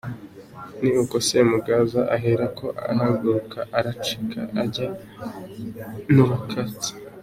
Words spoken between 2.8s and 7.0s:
ahaguruka aracika ajyana n'Urukatsa.